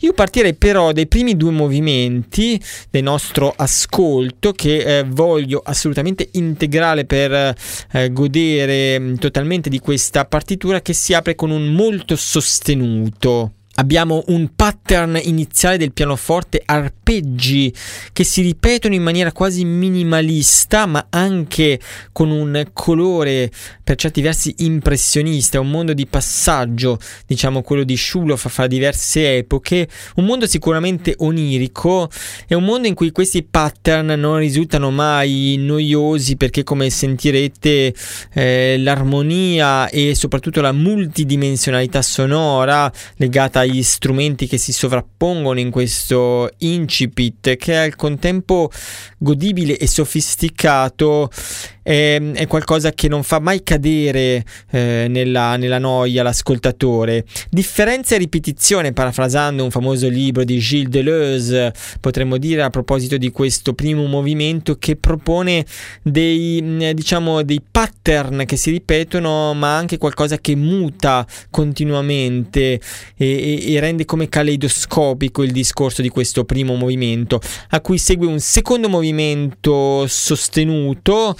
Io 0.00 0.12
partirei 0.12 0.54
però 0.54 0.92
dai 0.92 1.06
primi 1.06 1.36
due 1.36 1.50
movimenti 1.50 2.60
del 2.90 3.02
nostro 3.02 3.52
ascolto 3.56 4.52
che 4.52 4.98
eh, 4.98 5.04
voglio 5.06 5.60
assolutamente 5.64 6.28
integrale 6.32 7.04
per 7.04 7.54
eh, 7.92 8.12
godere 8.12 8.98
mm, 8.98 9.14
totalmente 9.16 9.68
di 9.68 9.78
questa 9.78 10.24
partitura 10.24 10.80
che 10.80 10.92
si 10.92 11.14
apre 11.14 11.34
con 11.34 11.50
un 11.50 11.63
molto 11.72 12.16
sostenuto. 12.16 13.52
Abbiamo 13.76 14.22
un 14.28 14.50
pattern 14.54 15.18
iniziale 15.20 15.76
del 15.76 15.92
pianoforte, 15.92 16.62
arpeggi 16.64 17.74
che 18.12 18.22
si 18.22 18.40
ripetono 18.40 18.94
in 18.94 19.02
maniera 19.02 19.32
quasi 19.32 19.64
minimalista, 19.64 20.86
ma 20.86 21.06
anche 21.10 21.80
con 22.12 22.30
un 22.30 22.68
colore 22.72 23.50
per 23.82 23.96
certi 23.96 24.22
versi 24.22 24.54
impressionista, 24.58 25.58
un 25.58 25.70
mondo 25.70 25.92
di 25.92 26.06
passaggio, 26.06 27.00
diciamo 27.26 27.62
quello 27.62 27.82
di 27.82 27.96
Schulhoff 27.96 28.48
fra 28.48 28.68
diverse 28.68 29.38
epoche, 29.38 29.88
un 30.16 30.24
mondo 30.24 30.46
sicuramente 30.46 31.14
onirico. 31.18 32.08
E 32.46 32.54
un 32.54 32.62
mondo 32.62 32.86
in 32.86 32.94
cui 32.94 33.10
questi 33.10 33.42
pattern 33.42 34.06
non 34.16 34.38
risultano 34.38 34.92
mai 34.92 35.56
noiosi 35.58 36.36
perché 36.36 36.62
come 36.62 36.90
sentirete 36.90 37.92
eh, 38.34 38.76
l'armonia 38.78 39.88
e 39.88 40.14
soprattutto 40.14 40.60
la 40.60 40.72
multidimensionalità 40.72 42.02
sonora 42.02 42.90
legata 43.16 43.63
dagli 43.64 43.82
strumenti 43.82 44.46
che 44.46 44.58
si 44.58 44.72
sovrappongono 44.72 45.58
in 45.58 45.70
questo 45.70 46.50
incipit 46.58 47.56
che 47.56 47.72
è 47.72 47.76
al 47.76 47.96
contempo 47.96 48.70
godibile 49.24 49.76
e 49.76 49.88
sofisticato 49.88 51.30
è, 51.84 52.18
è 52.18 52.46
qualcosa 52.46 52.92
che 52.92 53.08
non 53.08 53.22
fa 53.22 53.40
mai 53.40 53.62
cadere 53.62 54.44
eh, 54.70 55.06
nella, 55.08 55.56
nella, 55.56 55.78
noia 55.78 56.22
l'ascoltatore. 56.22 57.24
Differenza 57.50 58.14
e 58.14 58.18
ripetizione, 58.18 58.92
parafrasando 58.92 59.62
un 59.62 59.70
famoso 59.70 60.08
libro 60.08 60.44
di 60.44 60.58
Gilles 60.58 60.88
Deleuze, 60.88 61.74
potremmo 62.00 62.38
dire 62.38 62.62
a 62.62 62.70
proposito 62.70 63.16
di 63.18 63.30
questo 63.30 63.74
primo 63.74 64.06
movimento 64.06 64.76
che 64.76 64.96
propone 64.96 65.66
dei, 66.02 66.60
mm, 66.62 66.90
diciamo, 66.90 67.42
dei 67.42 67.60
pattern 67.60 68.44
che 68.46 68.56
si 68.56 68.70
ripetono, 68.70 69.52
ma 69.52 69.76
anche 69.76 69.98
qualcosa 69.98 70.38
che 70.38 70.54
muta 70.56 71.26
continuamente 71.50 72.80
e, 73.16 73.74
e 73.74 73.80
rende 73.80 74.04
come 74.04 74.28
caleidoscopico 74.28 75.42
il 75.42 75.52
discorso 75.52 76.00
di 76.00 76.08
questo 76.08 76.44
primo 76.44 76.76
movimento, 76.76 77.40
a 77.70 77.80
cui 77.80 77.98
segue 77.98 78.26
un 78.26 78.40
secondo 78.40 78.88
movimento 78.88 79.13
sostenuto 80.06 81.36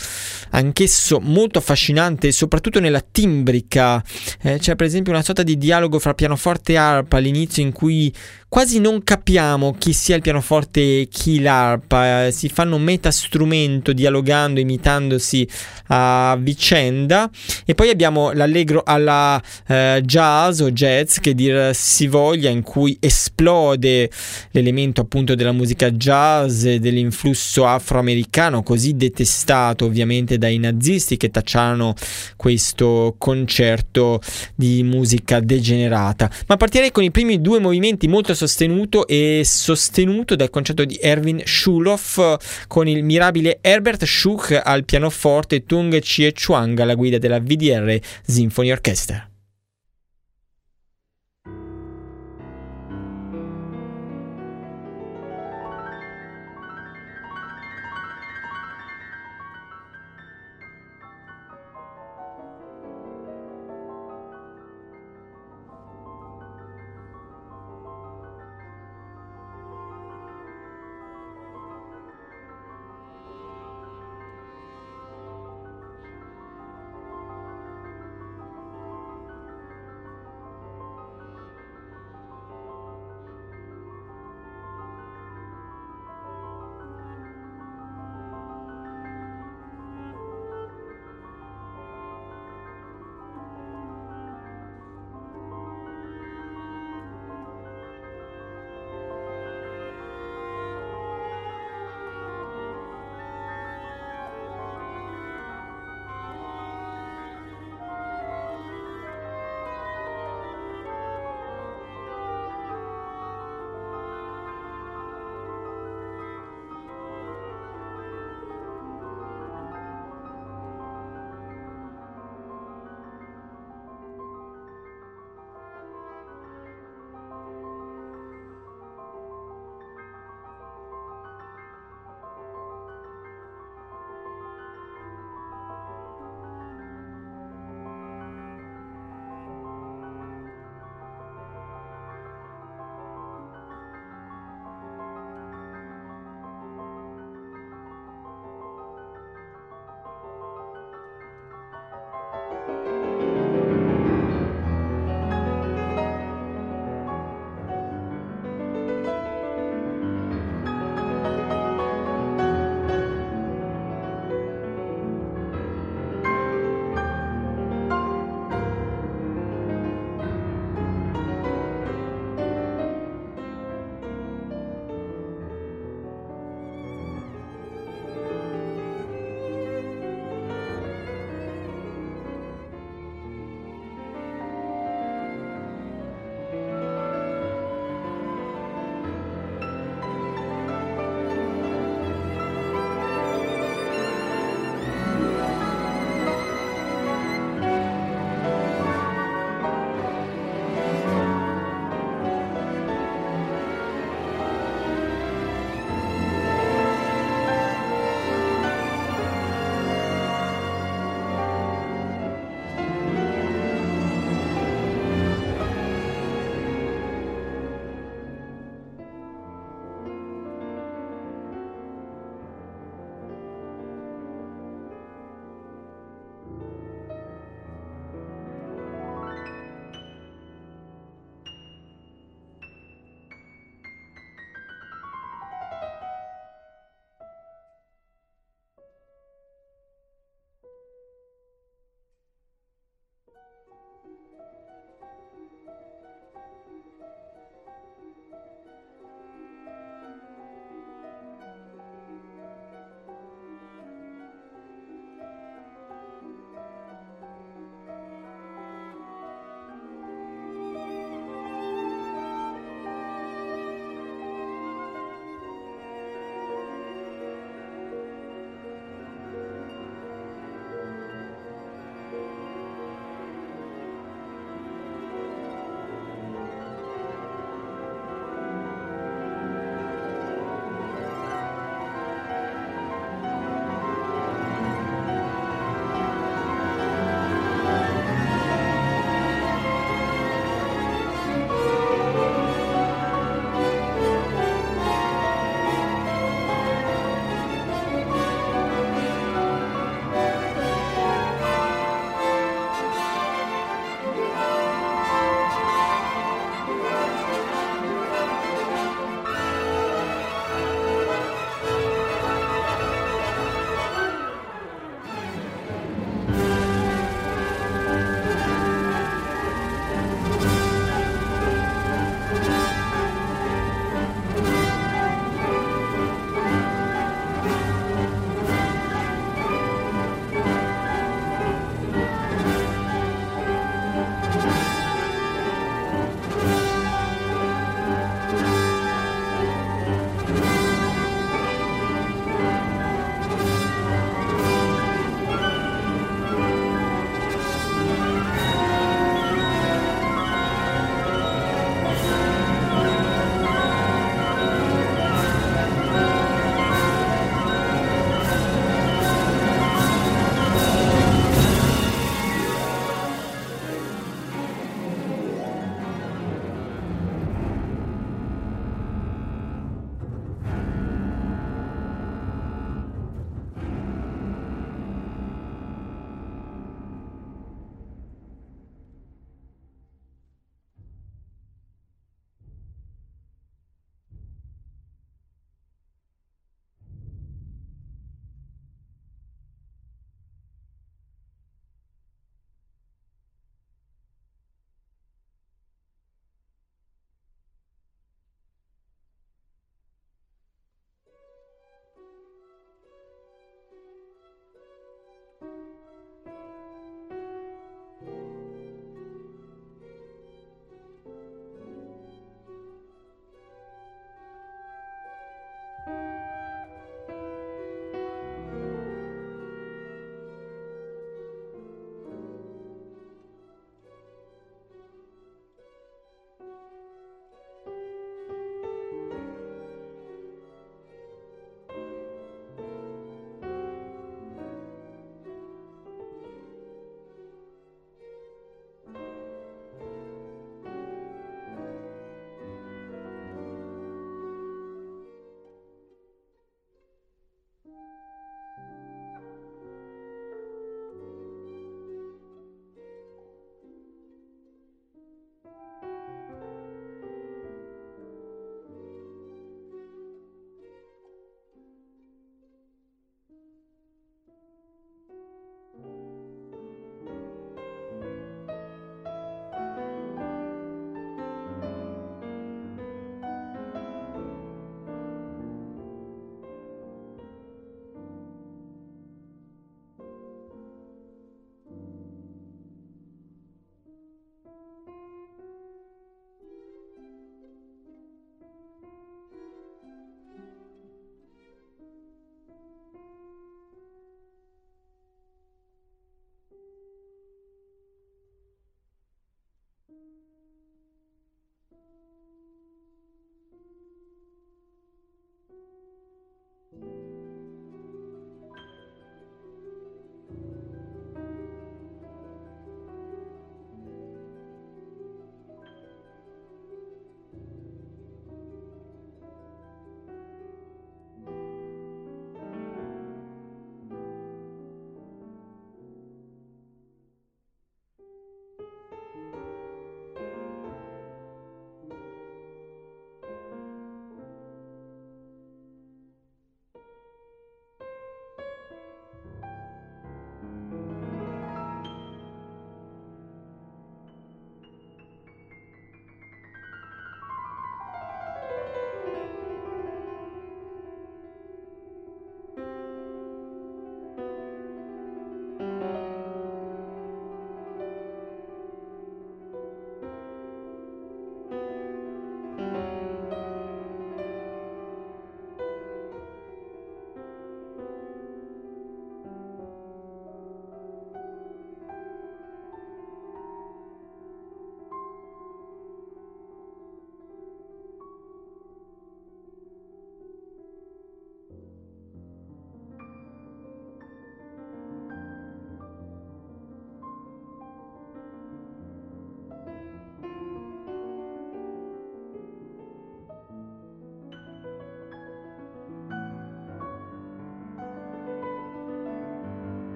anch'esso 0.50 1.20
molto 1.20 1.58
affascinante, 1.58 2.32
soprattutto 2.32 2.80
nella 2.80 3.00
timbrica. 3.00 4.02
Eh, 4.42 4.58
c'è 4.58 4.76
per 4.76 4.86
esempio 4.86 5.12
una 5.12 5.22
sorta 5.22 5.42
di 5.42 5.58
dialogo 5.58 5.98
fra 5.98 6.14
pianoforte 6.14 6.72
e 6.72 6.76
arpa 6.76 7.16
all'inizio 7.16 7.62
in 7.62 7.72
cui 7.72 8.12
quasi 8.54 8.78
non 8.78 9.02
capiamo 9.02 9.74
chi 9.76 9.92
sia 9.92 10.14
il 10.14 10.22
pianoforte 10.22 11.00
e 11.00 11.08
chi 11.10 11.40
l'arpa, 11.40 12.26
eh, 12.26 12.30
si 12.30 12.48
fanno 12.48 12.78
metastrumento 12.78 13.92
dialogando, 13.92 14.60
imitandosi 14.60 15.48
a 15.88 16.38
vicenda. 16.38 17.28
E 17.64 17.74
poi 17.74 17.88
abbiamo 17.88 18.30
l'allegro 18.30 18.84
alla 18.86 19.42
eh, 19.66 20.00
jazz 20.04 20.60
o 20.60 20.70
jazz 20.70 21.18
che 21.18 21.34
dir 21.34 21.74
si 21.74 22.06
voglia 22.06 22.48
in 22.48 22.62
cui 22.62 22.96
esplode 23.00 24.08
l'elemento 24.52 25.00
appunto 25.00 25.34
della 25.34 25.50
musica 25.50 25.90
jazz 25.90 26.62
e 26.62 26.78
dell'influsso 26.78 27.66
afroamericano 27.66 28.62
così 28.62 28.94
detestato 28.94 29.84
ovviamente 29.84 30.38
dai 30.38 30.58
nazisti 30.58 31.16
che 31.16 31.30
tacciarono 31.30 31.94
questo 32.36 33.16
concerto 33.18 34.20
di 34.54 34.84
musica 34.84 35.40
degenerata. 35.40 36.30
Ma 36.46 36.56
partirei 36.56 36.92
con 36.92 37.02
i 37.02 37.10
primi 37.10 37.40
due 37.40 37.58
movimenti 37.58 38.06
molto 38.06 38.32
sostenuto 38.44 39.06
e 39.06 39.40
sostenuto 39.42 40.36
dal 40.36 40.50
concetto 40.50 40.84
di 40.84 40.98
Erwin 41.00 41.42
Schulhoff 41.44 42.66
con 42.68 42.86
il 42.86 43.02
mirabile 43.02 43.58
Herbert 43.62 44.04
Schuch 44.04 44.60
al 44.62 44.84
pianoforte 44.84 45.56
e 45.56 45.64
Tung 45.64 45.98
Chie 46.00 46.32
Chuang 46.32 46.78
alla 46.78 46.94
guida 46.94 47.16
della 47.16 47.40
VDR 47.40 47.98
Symphony 48.22 48.70
Orchestra. 48.70 49.33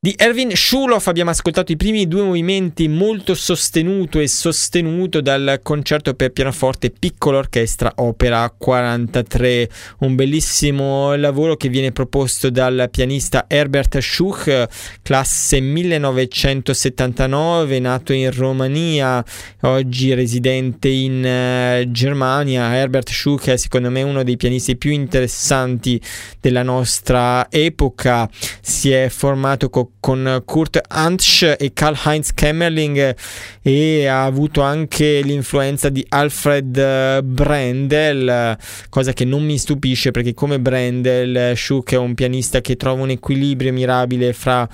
Di 0.00 0.14
Erwin 0.16 0.54
Schuloff 0.54 1.08
abbiamo 1.08 1.30
ascoltato 1.30 1.72
i 1.72 1.76
primi 1.76 2.06
due 2.06 2.22
movimenti 2.22 2.86
molto 2.86 3.34
sostenuto 3.34 4.20
e 4.20 4.28
sostenuto 4.28 5.20
dal 5.20 5.58
concerto 5.60 6.14
per 6.14 6.30
pianoforte 6.30 6.90
piccola 6.90 7.38
orchestra 7.38 7.92
opera 7.96 8.48
43, 8.56 9.68
un 9.98 10.14
bellissimo 10.14 11.16
lavoro 11.16 11.56
che 11.56 11.68
viene 11.68 11.90
proposto 11.90 12.48
dal 12.48 12.86
pianista 12.92 13.46
Herbert 13.48 13.98
Schuch, 13.98 14.68
classe 15.02 15.58
1979, 15.58 17.80
nato 17.80 18.12
in 18.12 18.32
Romania, 18.32 19.24
oggi 19.62 20.14
residente 20.14 20.86
in 20.86 21.24
uh, 21.24 21.90
Germania. 21.90 22.72
Herbert 22.72 23.10
Schuch 23.10 23.48
è 23.48 23.56
secondo 23.56 23.90
me 23.90 24.02
uno 24.02 24.22
dei 24.22 24.36
pianisti 24.36 24.76
più 24.76 24.92
interessanti 24.92 26.00
della 26.40 26.62
nostra 26.62 27.50
epoca, 27.50 28.30
si 28.60 28.92
è 28.92 29.08
formato 29.08 29.68
con 29.68 29.86
con 30.00 30.42
Kurt 30.44 30.80
Antsch 30.88 31.56
e 31.58 31.72
Karl-Heinz 31.72 32.32
Kemmerling 32.34 33.16
e 33.62 34.06
ha 34.06 34.24
avuto 34.24 34.62
anche 34.62 35.20
l'influenza 35.22 35.88
di 35.88 36.04
Alfred 36.08 37.22
Brendel, 37.22 38.56
cosa 38.88 39.12
che 39.12 39.24
non 39.24 39.44
mi 39.44 39.58
stupisce 39.58 40.10
perché 40.10 40.34
come 40.34 40.60
Brendel 40.60 41.56
Schuch 41.56 41.92
è 41.92 41.96
un 41.96 42.14
pianista 42.14 42.60
che 42.60 42.76
trova 42.76 43.02
un 43.02 43.10
equilibrio 43.10 43.72
mirabile 43.72 44.32
fra 44.32 44.68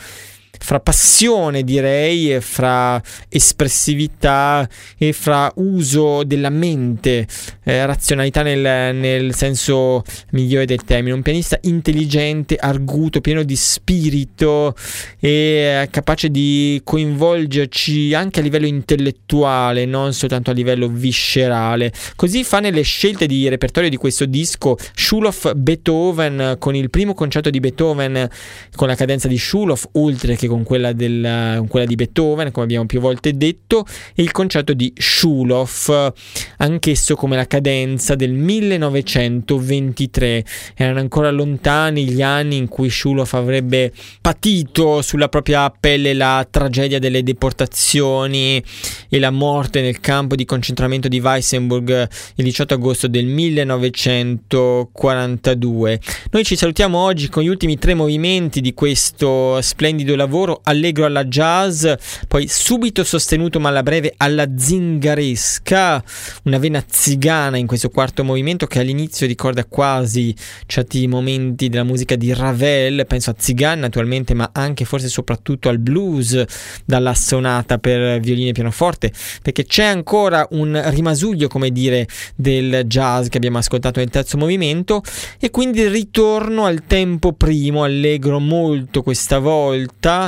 fra 0.59 0.81
passione 0.81 1.63
direi, 1.65 2.41
fra 2.41 3.01
espressività 3.29 4.69
e 4.97 5.13
fra 5.13 5.51
uso 5.57 6.23
della 6.25 6.51
mente, 6.51 7.27
eh, 7.65 7.87
razionalità 7.87 8.43
nel, 8.43 8.95
nel, 8.95 9.35
senso 9.35 10.03
migliore 10.31 10.65
del 10.65 10.85
termine, 10.85 11.15
un 11.15 11.23
pianista 11.23 11.59
intelligente, 11.63 12.57
arguto, 12.57 13.21
pieno 13.21 13.43
di 13.43 13.57
spirito 13.57 14.75
e 15.21 15.89
capace 15.91 16.31
di 16.31 16.81
coinvolgerci 16.85 18.15
anche 18.15 18.41
a 18.41 18.43
livello 18.43 18.67
intellettuale, 18.67 19.85
non 19.85 20.13
soltanto 20.13 20.51
a 20.51 20.55
livello 20.55 20.89
viscerale. 20.89 21.93
Così 22.17 22.45
fa 22.45 22.61
nelle 22.61 22.83
scelte 22.83 23.27
di 23.27 23.49
repertorio 23.49 23.91
di 23.91 23.97
questo 23.97 24.27
disco 24.27 24.77
Schuloff 24.95 25.53
Beethoven 25.55 26.57
con 26.59 26.75
il 26.75 26.91
primo 26.91 27.15
concerto 27.15 27.51
di 27.51 27.61
Beethoven 27.61 28.29
con 28.75 28.89
la 28.89 28.95
cadenza 28.95 29.29
di 29.29 29.39
Schuloff, 29.39 29.87
oltre 29.93 30.37
che 30.37 30.47
con 30.47 30.54
quella, 30.63 30.93
del, 30.93 31.57
con 31.59 31.67
quella, 31.67 31.87
di 31.87 31.97
Beethoven, 31.97 32.53
come 32.53 32.65
abbiamo 32.65 32.87
più 32.87 33.01
volte 33.01 33.37
detto, 33.37 33.85
e 34.15 34.23
il 34.23 34.31
concerto 34.31 34.75
di 34.75 34.93
Schuloff, 34.97 36.13
anch'esso 36.59 37.17
come 37.17 37.35
la 37.37 37.47
cadenza 37.47 38.15
del 38.15 38.33
1923. 38.33 40.45
Erano 40.77 41.01
ancora 41.01 41.31
lontani 41.31 42.05
gli 42.05 42.21
anni 42.23 42.57
in 42.57 42.69
cui 42.69 42.91
Schuloff 42.91 43.33
avrebbe 43.35 43.93
patito 44.21 45.03
sulla 45.03 45.29
propria 45.29 45.69
pelle 45.71 46.15
la 46.15 46.47
tragedia 46.49 46.99
delle 46.99 47.23
deportazioni 47.23 48.63
e 49.09 49.19
la 49.19 49.31
morte 49.31 49.81
nel 49.81 50.01
campo 50.01 50.37
di 50.37 50.45
concentramento 50.45 51.09
di 51.09 51.21
Weissenburg 51.21 52.09
il 52.37 52.45
18 52.45 52.75
agosto 52.75 53.09
del 53.09 53.25
1942. 53.27 56.01
Noi 56.31 56.45
ci 56.45 56.55
salutiamo 56.57 56.99
oggi 56.99 57.29
con 57.29 57.43
gli 57.43 57.49
ultimi 57.49 57.79
tre 57.79 57.95
movimenti 57.95 58.61
di 58.61 58.75
questo 58.75 59.61
splendido 59.63 60.15
lavoro 60.15 60.34
lavoro 60.35 60.61
allegro 60.65 61.05
alla 61.05 61.25
jazz, 61.25 61.87
poi 62.27 62.49
subito 62.49 63.05
sostenuto 63.05 63.61
ma 63.61 63.69
alla 63.69 63.85
breve 63.85 64.15
alla 64.17 64.49
zingaresca, 64.57 66.03
una 66.45 66.59
vena 66.59 66.83
zigana 66.85 67.57
in 67.57 67.69
questo 67.69 67.89
quarto 67.89 68.25
movimento 68.25 68.67
che 68.67 68.81
all'inizio 68.81 69.29
ricorda 69.29 69.65
quasi 69.65 70.35
certi 70.67 71.07
momenti 71.07 71.69
della 71.69 71.85
musica 71.85 72.17
di 72.17 72.35
Ravel, 72.35 73.07
penso 73.07 73.31
a 73.31 73.35
Zigan 73.39 73.79
naturalmente, 73.79 74.35
ma 74.35 74.51
anche 74.53 74.85
forse 74.85 75.09
soprattutto 75.09 75.69
al 75.69 75.79
blues 75.79 76.43
dalla 76.85 77.15
sonata 77.15 77.79
per 77.79 78.19
violino 78.19 78.49
e 78.49 78.53
pianoforte, 78.53 79.13
perché 79.41 79.65
c'è 79.65 79.85
ancora 79.85 80.49
un 80.51 80.81
rimasuglio, 80.87 81.47
come 81.47 81.71
dire, 81.71 82.09
del 82.35 82.83
jazz 82.87 83.29
che 83.29 83.37
abbiamo 83.37 83.59
ascoltato 83.59 84.01
nel 84.01 84.11
terzo 84.11 84.37
movimento 84.37 85.01
e 85.39 85.51
quindi 85.51 85.87
ritorno 85.87 86.65
al 86.65 86.87
tempo 86.87 87.33
primo, 87.35 87.85
allegro 87.85 88.41
molto 88.41 89.03
questa 89.03 89.39
volta, 89.39 90.24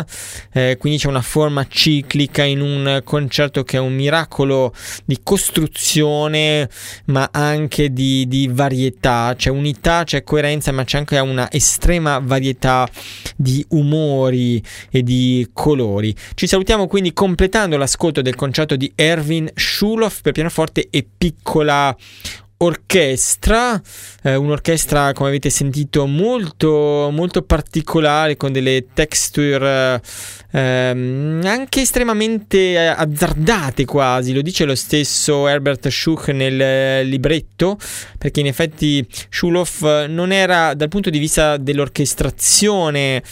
eh, 0.53 0.77
quindi 0.79 0.99
c'è 0.99 1.09
una 1.09 1.23
forma 1.23 1.67
ciclica 1.69 2.43
in 2.43 2.61
un 2.61 3.01
concerto 3.05 3.63
che 3.63 3.77
è 3.77 3.81
un 3.81 3.95
miracolo 3.95 4.75
di 5.05 5.21
costruzione 5.23 6.69
ma 7.07 7.29
anche 7.33 7.93
di, 7.93 8.27
di 8.27 8.49
varietà, 8.51 9.35
c'è 9.37 9.51
unità, 9.51 10.05
c'è 10.05 10.25
coerenza 10.25 10.73
ma 10.73 10.85
c'è 10.85 10.99
anche 10.99 11.19
una 11.19 11.51
estrema 11.51 12.19
varietà 12.19 12.89
di 13.37 13.65
umori 13.71 14.63
e 14.91 15.03
di 15.03 15.49
colori. 15.53 16.15
Ci 16.35 16.47
salutiamo 16.47 16.87
quindi 16.87 17.13
completando 17.13 17.77
l'ascolto 17.77 18.23
del 18.23 18.35
concerto 18.35 18.77
di 18.77 18.91
Erwin 18.95 19.51
Schuloff 19.55 20.21
per 20.21 20.33
pianoforte 20.33 20.89
e 20.91 21.07
piccola 21.17 21.95
orchestra, 22.59 23.81
eh, 24.23 24.35
un'orchestra 24.35 25.13
come 25.13 25.29
avete 25.29 25.51
sentito 25.51 26.07
molto, 26.07 27.11
molto 27.13 27.43
particolare 27.43 28.37
con 28.37 28.53
delle 28.53 28.87
texture 28.95 30.01
ehm, 30.53 31.43
anche 31.45 31.83
estremamente 31.83 32.79
azzardate 32.79 33.85
quasi, 33.85 34.33
lo 34.33 34.41
dice 34.41 34.65
lo 34.65 34.75
stesso 34.75 35.47
Herbert 35.47 35.89
Schuch 35.89 36.29
nel 36.29 37.07
libretto, 37.07 37.79
perché 38.17 38.41
in 38.41 38.47
effetti 38.47 39.07
Schuloff 39.29 39.83
non 40.07 40.33
era 40.33 40.73
dal 40.75 40.89
punto 40.89 41.11
di 41.11 41.19
vista 41.19 41.59
dell'orchestrazione 41.59 43.23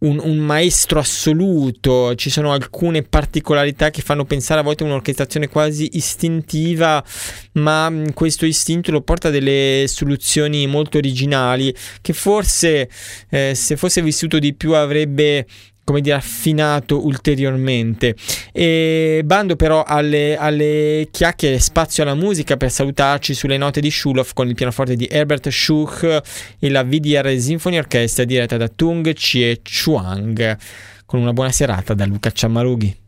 un, 0.00 0.20
un, 0.22 0.36
maestro 0.38 1.00
assoluto, 1.00 2.14
ci 2.14 2.30
sono 2.30 2.52
alcune 2.52 3.02
particolarità 3.02 3.90
che 3.90 4.02
fanno 4.02 4.24
pensare 4.24 4.60
a 4.60 4.62
volte 4.62 4.84
a 4.84 4.86
un'orchestrazione 4.86 5.48
quasi 5.48 5.90
istintiva, 5.92 7.04
ma 7.52 7.90
mm, 7.90 8.06
questo 8.14 8.46
istinto 8.46 8.90
lo 8.92 9.00
porta 9.00 9.28
a 9.28 9.30
delle 9.30 9.84
soluzioni 9.86 10.66
molto 10.66 10.98
originali 10.98 11.74
che 12.00 12.12
forse 12.12 12.88
eh, 13.30 13.54
se 13.54 13.76
fosse 13.76 14.02
vissuto 14.02 14.38
di 14.38 14.54
più 14.54 14.74
avrebbe 14.74 15.46
come 15.88 16.02
dire, 16.02 16.16
affinato 16.16 17.02
ulteriormente. 17.06 18.14
E 18.52 19.22
bando 19.24 19.56
però 19.56 19.82
alle, 19.84 20.36
alle 20.36 21.08
chiacchiere, 21.10 21.58
spazio 21.58 22.02
alla 22.02 22.14
musica 22.14 22.58
per 22.58 22.70
salutarci 22.70 23.32
sulle 23.32 23.56
note 23.56 23.80
di 23.80 23.90
Schuloff 23.90 24.34
con 24.34 24.48
il 24.48 24.54
pianoforte 24.54 24.96
di 24.96 25.08
Herbert 25.10 25.48
Schuch 25.48 26.20
e 26.58 26.68
la 26.68 26.84
VDR 26.84 27.34
Symphony 27.38 27.78
Orchestra 27.78 28.24
diretta 28.24 28.58
da 28.58 28.68
Tung 28.68 29.14
Chie 29.14 29.62
Chuang. 29.62 30.58
Con 31.06 31.20
una 31.20 31.32
buona 31.32 31.52
serata 31.52 31.94
da 31.94 32.04
Luca 32.04 32.30
Ciammarughi. 32.30 33.07